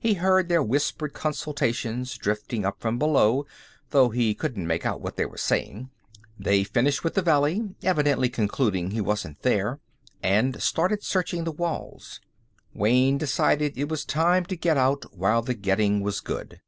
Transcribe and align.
He 0.00 0.14
heard 0.14 0.48
their 0.48 0.64
whispered 0.64 1.12
consultations 1.12 2.18
drifting 2.18 2.64
up 2.66 2.80
from 2.80 2.98
below, 2.98 3.46
though 3.90 4.08
he 4.08 4.34
couldn't 4.34 4.66
make 4.66 4.84
out 4.84 5.00
what 5.00 5.14
they 5.14 5.24
were 5.24 5.38
saying. 5.38 5.90
They 6.36 6.64
finished 6.64 7.04
with 7.04 7.14
the 7.14 7.22
valley, 7.22 7.76
evidently 7.80 8.28
concluding 8.28 8.90
he 8.90 9.00
wasn't 9.00 9.42
there, 9.42 9.78
and 10.24 10.60
started 10.60 11.04
searching 11.04 11.44
the 11.44 11.52
walls. 11.52 12.20
Wayne 12.74 13.16
decided 13.16 13.78
it 13.78 13.88
was 13.88 14.04
time 14.04 14.44
to 14.46 14.56
get 14.56 14.76
out 14.76 15.04
while 15.16 15.40
the 15.40 15.54
getting 15.54 16.00
was 16.00 16.18
good. 16.18 16.60